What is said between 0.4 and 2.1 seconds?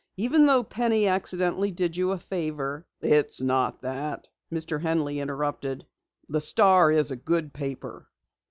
though Penny accidentally did you